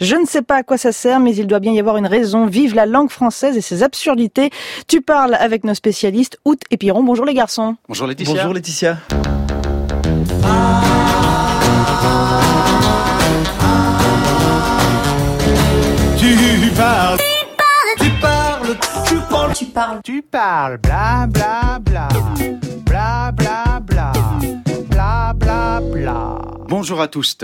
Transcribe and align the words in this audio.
Je 0.00 0.14
ne 0.14 0.26
sais 0.26 0.42
pas 0.42 0.56
à 0.56 0.62
quoi 0.62 0.78
ça 0.78 0.92
sert, 0.92 1.18
mais 1.18 1.34
il 1.34 1.46
doit 1.46 1.58
bien 1.58 1.72
y 1.72 1.80
avoir 1.80 1.96
une 1.96 2.06
raison. 2.06 2.46
Vive 2.46 2.74
la 2.74 2.86
langue 2.86 3.10
française 3.10 3.56
et 3.56 3.60
ses 3.60 3.82
absurdités. 3.82 4.50
Tu 4.86 5.00
parles 5.00 5.34
avec 5.34 5.64
nos 5.64 5.74
spécialistes, 5.74 6.38
Out 6.44 6.60
et 6.70 6.76
Piron. 6.76 7.02
Bonjour 7.02 7.24
les 7.24 7.34
garçons. 7.34 7.76
Bonjour 7.88 8.06
Laetitia. 8.06 8.34
Bonjour 8.34 8.54
Laetitia. 8.54 8.98
Tu 16.18 16.34
parles, 16.76 17.18
tu 17.98 18.10
parles, 18.20 18.76
tu 19.06 19.16
parles, 19.30 19.52
Tu 19.54 19.64
parles. 19.66 20.00
tu 20.04 20.22
parles, 20.22 20.78
bla 20.78 21.26
bla 21.28 21.78
bla, 21.80 22.08
Bonjour 26.68 27.00
à 27.00 27.08
tous. 27.08 27.38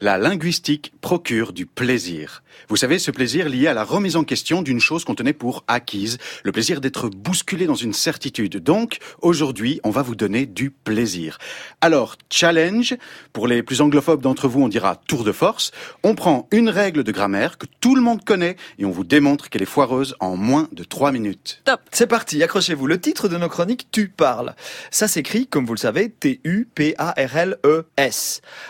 La 0.00 0.16
linguistique 0.16 0.92
procure 1.00 1.52
du 1.52 1.66
plaisir. 1.66 2.44
Vous 2.68 2.76
savez, 2.76 2.98
ce 2.98 3.10
plaisir 3.10 3.48
lié 3.48 3.66
à 3.66 3.74
la 3.74 3.84
remise 3.84 4.16
en 4.16 4.24
question 4.24 4.62
d'une 4.62 4.80
chose 4.80 5.04
qu'on 5.04 5.14
tenait 5.14 5.32
pour 5.32 5.64
acquise, 5.68 6.18
le 6.44 6.52
plaisir 6.52 6.80
d'être 6.80 7.08
bousculé 7.08 7.66
dans 7.66 7.74
une 7.74 7.92
certitude. 7.92 8.56
Donc, 8.56 8.98
aujourd'hui, 9.22 9.80
on 9.84 9.90
va 9.90 10.02
vous 10.02 10.14
donner 10.14 10.46
du 10.46 10.70
plaisir. 10.70 11.38
Alors, 11.80 12.16
challenge, 12.30 12.96
pour 13.32 13.46
les 13.46 13.62
plus 13.62 13.80
anglophobes 13.80 14.22
d'entre 14.22 14.48
vous, 14.48 14.62
on 14.62 14.68
dira 14.68 14.96
tour 14.96 15.24
de 15.24 15.32
force. 15.32 15.70
On 16.02 16.14
prend 16.14 16.48
une 16.50 16.68
règle 16.68 17.04
de 17.04 17.12
grammaire 17.12 17.58
que 17.58 17.66
tout 17.80 17.94
le 17.94 18.02
monde 18.02 18.24
connaît 18.24 18.56
et 18.78 18.84
on 18.84 18.90
vous 18.90 19.04
démontre 19.04 19.48
qu'elle 19.48 19.62
est 19.62 19.66
foireuse 19.66 20.14
en 20.20 20.36
moins 20.36 20.68
de 20.72 20.84
trois 20.84 21.12
minutes. 21.12 21.62
Top. 21.64 21.80
C'est 21.92 22.06
parti, 22.06 22.42
accrochez-vous. 22.42 22.86
Le 22.86 23.00
titre 23.00 23.28
de 23.28 23.36
nos 23.36 23.48
chroniques, 23.48 23.88
Tu 23.90 24.08
parles. 24.08 24.54
Ça 24.90 25.08
s'écrit, 25.08 25.46
comme 25.46 25.66
vous 25.66 25.74
le 25.74 25.78
savez, 25.78 26.10
T-U-P-A-R-L-E-S. 26.10 26.80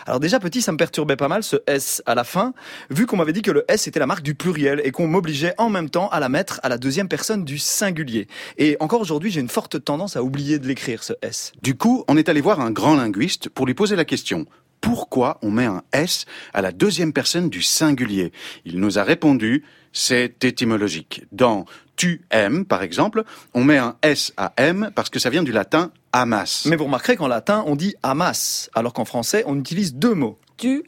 Alors 0.05 0.19
déjà, 0.19 0.39
petit, 0.39 0.61
ça 0.61 0.71
me 0.71 0.77
perturbait 0.77 1.15
pas 1.15 1.27
mal 1.27 1.43
ce 1.43 1.57
S 1.67 2.01
à 2.05 2.15
la 2.15 2.23
fin, 2.23 2.53
vu 2.89 3.05
qu'on 3.05 3.17
m'avait 3.17 3.33
dit 3.33 3.41
que 3.41 3.51
le 3.51 3.65
S 3.71 3.87
était 3.87 3.99
la 3.99 4.05
marque 4.05 4.23
du 4.23 4.35
pluriel 4.35 4.81
et 4.83 4.91
qu'on 4.91 5.07
m'obligeait 5.07 5.53
en 5.57 5.69
même 5.69 5.89
temps 5.89 6.09
à 6.09 6.19
la 6.19 6.27
mettre 6.27 6.59
à 6.61 6.67
la 6.67 6.77
deuxième 6.77 7.07
personne 7.07 7.45
du 7.45 7.57
singulier. 7.57 8.27
Et 8.57 8.75
encore 8.81 8.99
aujourd'hui, 8.99 9.31
j'ai 9.31 9.39
une 9.39 9.47
forte 9.47 9.81
tendance 9.81 10.17
à 10.17 10.23
oublier 10.23 10.59
de 10.59 10.67
l'écrire, 10.67 11.03
ce 11.03 11.13
S. 11.21 11.53
Du 11.61 11.75
coup, 11.75 12.03
on 12.09 12.17
est 12.17 12.27
allé 12.27 12.41
voir 12.41 12.59
un 12.59 12.71
grand 12.71 12.95
linguiste 12.95 13.47
pour 13.47 13.65
lui 13.65 13.73
poser 13.73 13.95
la 13.95 14.03
question. 14.03 14.45
Pourquoi 14.81 15.37
on 15.41 15.51
met 15.51 15.65
un 15.65 15.83
S 15.93 16.25
à 16.53 16.61
la 16.61 16.73
deuxième 16.73 17.13
personne 17.13 17.49
du 17.49 17.61
singulier? 17.61 18.33
Il 18.65 18.81
nous 18.81 18.99
a 18.99 19.03
répondu, 19.03 19.63
c'est 19.93 20.43
étymologique. 20.43 21.23
Dans 21.31 21.65
tu 21.95 22.23
aimes, 22.29 22.65
par 22.65 22.83
exemple, 22.83 23.23
on 23.53 23.63
met 23.63 23.77
un 23.77 23.95
S 24.01 24.33
à 24.35 24.51
M 24.57 24.91
parce 24.95 25.09
que 25.09 25.19
ça 25.19 25.29
vient 25.29 25.43
du 25.43 25.53
latin 25.53 25.91
amas. 26.11 26.63
Mais 26.65 26.75
vous 26.75 26.85
remarquerez 26.85 27.15
qu'en 27.15 27.27
latin, 27.27 27.63
on 27.67 27.77
dit 27.77 27.95
amas, 28.03 28.69
alors 28.73 28.91
qu'en 28.91 29.05
français, 29.05 29.43
on 29.45 29.57
utilise 29.57 29.93
deux 29.93 30.13
mots. 30.13 30.39
Tu 30.57 30.83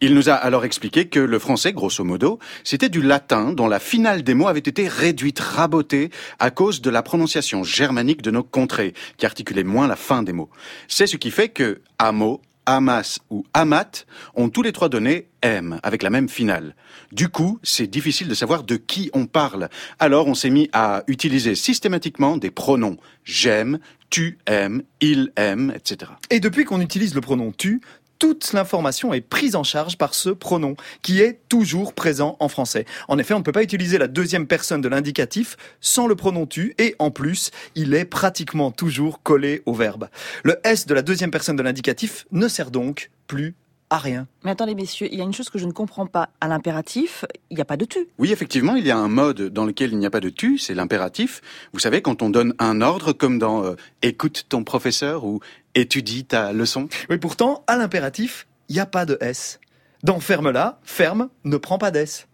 Il 0.00 0.14
nous 0.14 0.28
a 0.28 0.34
alors 0.34 0.64
expliqué 0.64 1.08
que 1.08 1.18
le 1.18 1.38
français, 1.38 1.72
grosso 1.72 2.04
modo, 2.04 2.38
c'était 2.62 2.88
du 2.88 3.02
latin 3.02 3.52
dont 3.52 3.66
la 3.66 3.80
finale 3.80 4.22
des 4.22 4.34
mots 4.34 4.48
avait 4.48 4.60
été 4.60 4.86
réduite, 4.86 5.40
rabotée, 5.40 6.10
à 6.38 6.50
cause 6.50 6.80
de 6.80 6.90
la 6.90 7.02
prononciation 7.02 7.64
germanique 7.64 8.22
de 8.22 8.30
nos 8.30 8.44
contrées, 8.44 8.94
qui 9.16 9.26
articulait 9.26 9.64
moins 9.64 9.88
la 9.88 9.96
fin 9.96 10.22
des 10.22 10.32
mots. 10.32 10.50
C'est 10.86 11.06
ce 11.06 11.16
qui 11.16 11.30
fait 11.30 11.48
que 11.48 11.80
amo, 11.98 12.40
amas 12.66 13.18
ou 13.30 13.44
amat 13.52 14.06
ont 14.34 14.48
tous 14.48 14.62
les 14.62 14.72
trois 14.72 14.88
donné 14.88 15.28
m, 15.42 15.80
avec 15.82 16.02
la 16.02 16.10
même 16.10 16.28
finale. 16.28 16.76
Du 17.10 17.28
coup, 17.28 17.58
c'est 17.62 17.88
difficile 17.88 18.28
de 18.28 18.34
savoir 18.34 18.62
de 18.62 18.76
qui 18.76 19.10
on 19.12 19.26
parle. 19.26 19.68
Alors 19.98 20.28
on 20.28 20.34
s'est 20.34 20.50
mis 20.50 20.68
à 20.72 21.02
utiliser 21.08 21.54
systématiquement 21.54 22.36
des 22.36 22.50
pronoms 22.50 22.96
j'aime, 23.24 23.78
tu 24.10 24.38
aimes, 24.46 24.82
il 25.00 25.32
aime, 25.36 25.72
etc. 25.74 26.10
Et 26.30 26.40
depuis 26.40 26.64
qu'on 26.64 26.80
utilise 26.80 27.14
le 27.14 27.20
pronom 27.20 27.52
tu, 27.56 27.80
toute 28.20 28.52
l'information 28.52 29.12
est 29.12 29.22
prise 29.22 29.56
en 29.56 29.64
charge 29.64 29.96
par 29.98 30.14
ce 30.14 30.28
pronom, 30.28 30.76
qui 31.02 31.20
est 31.20 31.40
toujours 31.48 31.94
présent 31.94 32.36
en 32.38 32.48
français. 32.48 32.84
En 33.08 33.18
effet, 33.18 33.34
on 33.34 33.38
ne 33.38 33.42
peut 33.42 33.50
pas 33.50 33.62
utiliser 33.62 33.98
la 33.98 34.06
deuxième 34.06 34.46
personne 34.46 34.82
de 34.82 34.88
l'indicatif 34.88 35.56
sans 35.80 36.06
le 36.06 36.14
pronom 36.14 36.46
tu, 36.46 36.74
et 36.78 36.94
en 36.98 37.10
plus, 37.10 37.50
il 37.74 37.94
est 37.94 38.04
pratiquement 38.04 38.70
toujours 38.70 39.22
collé 39.22 39.62
au 39.64 39.72
verbe. 39.72 40.08
Le 40.44 40.60
S 40.64 40.86
de 40.86 40.94
la 40.94 41.02
deuxième 41.02 41.30
personne 41.30 41.56
de 41.56 41.62
l'indicatif 41.62 42.26
ne 42.30 42.46
sert 42.46 42.70
donc 42.70 43.10
plus 43.26 43.54
à 43.90 43.98
rien. 43.98 44.26
Mais 44.44 44.52
attendez 44.52 44.74
messieurs, 44.74 45.08
il 45.10 45.18
y 45.18 45.20
a 45.20 45.24
une 45.24 45.34
chose 45.34 45.50
que 45.50 45.58
je 45.58 45.66
ne 45.66 45.72
comprends 45.72 46.06
pas. 46.06 46.30
À 46.40 46.48
l'impératif, 46.48 47.24
il 47.50 47.56
n'y 47.56 47.60
a 47.60 47.64
pas 47.64 47.76
de 47.76 47.84
tu. 47.84 48.08
Oui, 48.18 48.32
effectivement, 48.32 48.76
il 48.76 48.86
y 48.86 48.90
a 48.90 48.96
un 48.96 49.08
mode 49.08 49.42
dans 49.42 49.64
lequel 49.64 49.92
il 49.92 49.98
n'y 49.98 50.06
a 50.06 50.10
pas 50.10 50.20
de 50.20 50.30
tu, 50.30 50.58
c'est 50.58 50.74
l'impératif. 50.74 51.42
Vous 51.72 51.80
savez, 51.80 52.00
quand 52.00 52.22
on 52.22 52.30
donne 52.30 52.54
un 52.58 52.80
ordre, 52.80 53.12
comme 53.12 53.38
dans 53.38 53.64
euh, 53.64 53.74
écoute 54.02 54.46
ton 54.48 54.64
professeur 54.64 55.24
ou 55.24 55.40
étudie 55.74 56.24
ta 56.24 56.52
leçon. 56.52 56.88
Oui, 57.10 57.18
pourtant, 57.18 57.64
à 57.66 57.76
l'impératif, 57.76 58.46
il 58.68 58.74
n'y 58.74 58.80
a 58.80 58.86
pas 58.86 59.04
de 59.04 59.18
S. 59.20 59.60
Dans 60.02 60.20
ferme-la, 60.20 60.80
ferme 60.82 61.28
ne 61.44 61.56
prend 61.58 61.76
pas 61.76 61.90
d'S. 61.90 62.26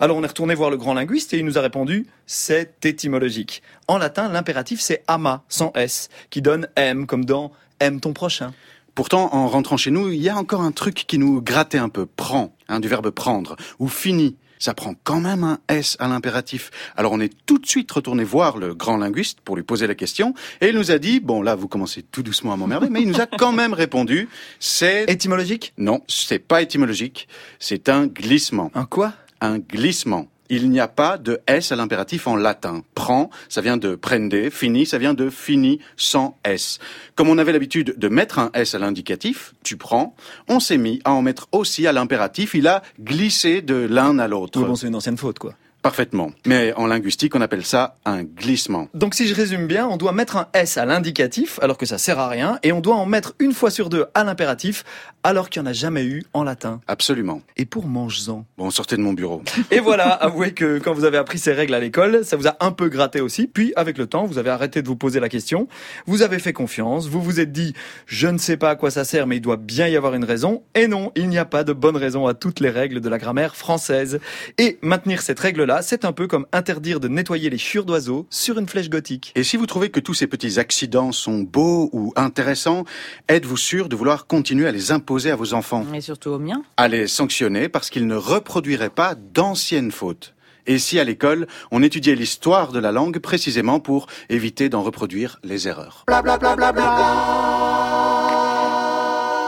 Alors 0.00 0.16
on 0.16 0.24
est 0.24 0.28
retourné 0.28 0.54
voir 0.54 0.70
le 0.70 0.76
grand 0.76 0.94
linguiste 0.94 1.34
et 1.34 1.38
il 1.38 1.44
nous 1.44 1.56
a 1.56 1.60
répondu 1.60 2.06
c'est 2.26 2.84
étymologique. 2.84 3.62
En 3.86 3.98
latin, 3.98 4.28
l'impératif 4.28 4.80
c'est 4.80 5.04
ama 5.06 5.44
sans 5.48 5.72
S, 5.74 6.08
qui 6.30 6.42
donne 6.42 6.68
aime 6.74 7.06
comme 7.06 7.24
dans 7.24 7.52
aime 7.78 8.00
ton 8.00 8.12
prochain. 8.12 8.52
Pourtant, 8.94 9.34
en 9.34 9.48
rentrant 9.48 9.76
chez 9.76 9.90
nous, 9.90 10.10
il 10.10 10.20
y 10.20 10.28
a 10.28 10.36
encore 10.36 10.62
un 10.62 10.72
truc 10.72 11.04
qui 11.06 11.18
nous 11.18 11.42
grattait 11.42 11.78
un 11.78 11.88
peu. 11.88 12.06
Prends, 12.06 12.54
hein, 12.68 12.80
du 12.80 12.88
verbe 12.88 13.10
prendre, 13.10 13.56
ou 13.78 13.88
fini. 13.88 14.36
Ça 14.60 14.72
prend 14.72 14.94
quand 15.02 15.20
même 15.20 15.44
un 15.44 15.58
S 15.68 15.96
à 15.98 16.08
l'impératif. 16.08 16.70
Alors 16.96 17.12
on 17.12 17.20
est 17.20 17.34
tout 17.44 17.58
de 17.58 17.66
suite 17.66 17.90
retourné 17.90 18.24
voir 18.24 18.56
le 18.56 18.72
grand 18.72 18.96
linguiste 18.96 19.40
pour 19.40 19.56
lui 19.56 19.62
poser 19.62 19.86
la 19.86 19.94
question, 19.94 20.32
et 20.60 20.68
il 20.68 20.76
nous 20.76 20.90
a 20.90 20.98
dit, 20.98 21.20
bon 21.20 21.42
là 21.42 21.54
vous 21.54 21.68
commencez 21.68 22.02
tout 22.02 22.22
doucement 22.22 22.52
à 22.52 22.56
m'emmerder, 22.56 22.88
mais 22.88 23.02
il 23.02 23.08
nous 23.08 23.20
a 23.20 23.26
quand 23.26 23.52
même 23.52 23.74
répondu, 23.74 24.28
c'est... 24.60 25.10
Étymologique? 25.10 25.74
Non, 25.76 26.02
c'est 26.06 26.38
pas 26.38 26.62
étymologique, 26.62 27.28
c'est 27.58 27.88
un 27.88 28.06
glissement. 28.06 28.70
Un 28.74 28.86
quoi? 28.86 29.12
Un 29.40 29.58
glissement. 29.58 30.28
Il 30.50 30.70
n'y 30.70 30.80
a 30.80 30.88
pas 30.88 31.16
de 31.16 31.40
S 31.46 31.72
à 31.72 31.76
l'impératif 31.76 32.26
en 32.26 32.36
latin. 32.36 32.82
Prends, 32.94 33.30
ça 33.48 33.60
vient 33.60 33.76
de 33.76 33.94
prende, 33.94 34.50
fini, 34.50 34.84
ça 34.84 34.98
vient 34.98 35.14
de 35.14 35.30
fini 35.30 35.80
sans 35.96 36.36
S. 36.44 36.78
Comme 37.14 37.28
on 37.28 37.38
avait 37.38 37.52
l'habitude 37.52 37.94
de 37.96 38.08
mettre 38.08 38.38
un 38.38 38.50
S 38.52 38.74
à 38.74 38.78
l'indicatif, 38.78 39.54
tu 39.62 39.76
prends, 39.76 40.14
on 40.48 40.60
s'est 40.60 40.78
mis 40.78 41.00
à 41.04 41.12
en 41.12 41.22
mettre 41.22 41.48
aussi 41.52 41.86
à 41.86 41.92
l'impératif, 41.92 42.54
il 42.54 42.68
a 42.68 42.82
glissé 43.00 43.62
de 43.62 43.74
l'un 43.74 44.18
à 44.18 44.28
l'autre. 44.28 44.60
Oui, 44.60 44.66
bon, 44.66 44.76
c'est 44.76 44.88
une 44.88 44.94
ancienne 44.94 45.16
faute 45.16 45.38
quoi. 45.38 45.54
Parfaitement. 45.84 46.32
Mais 46.46 46.72
en 46.78 46.86
linguistique, 46.86 47.36
on 47.36 47.42
appelle 47.42 47.66
ça 47.66 47.96
un 48.06 48.22
glissement. 48.22 48.88
Donc 48.94 49.14
si 49.14 49.28
je 49.28 49.34
résume 49.34 49.66
bien, 49.66 49.86
on 49.86 49.98
doit 49.98 50.12
mettre 50.12 50.38
un 50.38 50.48
S 50.54 50.78
à 50.78 50.86
l'indicatif 50.86 51.58
alors 51.60 51.76
que 51.76 51.84
ça 51.84 51.98
sert 51.98 52.18
à 52.18 52.26
rien 52.26 52.58
et 52.62 52.72
on 52.72 52.80
doit 52.80 52.94
en 52.94 53.04
mettre 53.04 53.34
une 53.38 53.52
fois 53.52 53.70
sur 53.70 53.90
deux 53.90 54.06
à 54.14 54.24
l'impératif 54.24 54.82
alors 55.22 55.50
qu'il 55.50 55.60
n'y 55.60 55.68
en 55.68 55.70
a 55.70 55.74
jamais 55.74 56.04
eu 56.04 56.24
en 56.32 56.42
latin. 56.42 56.80
Absolument. 56.86 57.42
Et 57.58 57.66
pour 57.66 57.86
mange-en. 57.86 58.46
Bon, 58.56 58.70
sortez 58.70 58.96
de 58.96 59.02
mon 59.02 59.12
bureau. 59.12 59.42
Et 59.70 59.78
voilà, 59.78 60.08
avouez 60.10 60.54
que 60.54 60.78
quand 60.78 60.94
vous 60.94 61.04
avez 61.04 61.18
appris 61.18 61.38
ces 61.38 61.52
règles 61.52 61.74
à 61.74 61.80
l'école, 61.80 62.24
ça 62.24 62.36
vous 62.38 62.48
a 62.48 62.56
un 62.60 62.72
peu 62.72 62.88
gratté 62.88 63.20
aussi. 63.20 63.46
Puis 63.46 63.74
avec 63.76 63.98
le 63.98 64.06
temps, 64.06 64.24
vous 64.24 64.38
avez 64.38 64.48
arrêté 64.48 64.80
de 64.80 64.88
vous 64.88 64.96
poser 64.96 65.20
la 65.20 65.28
question, 65.28 65.68
vous 66.06 66.22
avez 66.22 66.38
fait 66.38 66.54
confiance, 66.54 67.08
vous 67.08 67.20
vous 67.20 67.40
êtes 67.40 67.52
dit 67.52 67.74
je 68.06 68.28
ne 68.28 68.38
sais 68.38 68.56
pas 68.56 68.70
à 68.70 68.76
quoi 68.76 68.90
ça 68.90 69.04
sert 69.04 69.26
mais 69.26 69.36
il 69.36 69.42
doit 69.42 69.58
bien 69.58 69.86
y 69.86 69.96
avoir 69.96 70.14
une 70.14 70.24
raison. 70.24 70.62
Et 70.74 70.86
non, 70.86 71.12
il 71.14 71.28
n'y 71.28 71.36
a 71.36 71.44
pas 71.44 71.62
de 71.62 71.74
bonne 71.74 71.98
raison 71.98 72.26
à 72.26 72.32
toutes 72.32 72.60
les 72.60 72.70
règles 72.70 73.02
de 73.02 73.08
la 73.10 73.18
grammaire 73.18 73.54
française. 73.54 74.18
Et 74.56 74.78
maintenir 74.80 75.20
cette 75.20 75.40
règle-là, 75.40 75.73
c'est 75.82 76.04
un 76.04 76.12
peu 76.12 76.26
comme 76.26 76.46
interdire 76.52 77.00
de 77.00 77.08
nettoyer 77.08 77.50
les 77.50 77.58
chures 77.58 77.84
d'oiseaux 77.84 78.26
sur 78.30 78.58
une 78.58 78.68
flèche 78.68 78.90
gothique. 78.90 79.32
Et 79.34 79.42
si 79.44 79.56
vous 79.56 79.66
trouvez 79.66 79.90
que 79.90 80.00
tous 80.00 80.14
ces 80.14 80.26
petits 80.26 80.58
accidents 80.58 81.12
sont 81.12 81.40
beaux 81.40 81.90
ou 81.92 82.12
intéressants, 82.16 82.84
êtes-vous 83.28 83.56
sûr 83.56 83.88
de 83.88 83.96
vouloir 83.96 84.26
continuer 84.26 84.66
à 84.66 84.72
les 84.72 84.92
imposer 84.92 85.30
à 85.30 85.36
vos 85.36 85.54
enfants? 85.54 85.86
Et 85.92 86.00
surtout 86.00 86.30
au 86.30 86.38
mien. 86.38 86.62
À 86.76 86.88
les 86.88 87.06
sanctionner 87.06 87.68
parce 87.68 87.90
qu'ils 87.90 88.06
ne 88.06 88.16
reproduiraient 88.16 88.90
pas 88.90 89.14
d'anciennes 89.14 89.90
fautes 89.90 90.34
et 90.66 90.78
si 90.78 90.98
à 90.98 91.04
l'école, 91.04 91.46
on 91.70 91.82
étudiait 91.82 92.14
l'histoire 92.14 92.72
de 92.72 92.78
la 92.78 92.92
langue 92.92 93.18
précisément 93.18 93.80
pour 93.80 94.06
éviter 94.30 94.68
d'en 94.68 94.82
reproduire 94.82 95.38
les 95.44 95.68
erreurs. 95.68 96.04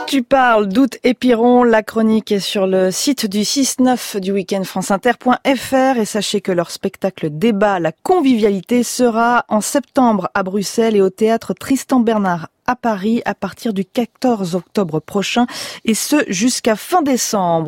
Tu 0.07 0.23
parles 0.23 0.69
d'août 0.69 0.97
et 1.03 1.13
Piron. 1.13 1.65
La 1.65 1.83
chronique 1.83 2.31
est 2.31 2.39
sur 2.39 2.65
le 2.65 2.91
site 2.91 3.25
du 3.25 3.39
6-9 3.39 4.21
du 4.21 4.31
week-end 4.31 4.63
franceinter.fr 4.63 5.99
et 5.99 6.05
sachez 6.05 6.39
que 6.39 6.53
leur 6.53 6.71
spectacle 6.71 7.29
débat 7.29 7.81
La 7.81 7.91
convivialité 7.91 8.83
sera 8.83 9.43
en 9.49 9.59
septembre 9.59 10.29
à 10.33 10.43
Bruxelles 10.43 10.95
et 10.95 11.01
au 11.01 11.09
théâtre 11.09 11.53
Tristan 11.53 11.99
Bernard 11.99 12.47
à 12.67 12.77
Paris 12.77 13.21
à 13.25 13.33
partir 13.33 13.73
du 13.73 13.83
14 13.83 14.55
octobre 14.55 14.99
prochain 15.01 15.45
et 15.83 15.93
ce 15.93 16.23
jusqu'à 16.29 16.77
fin 16.77 17.01
décembre. 17.01 17.65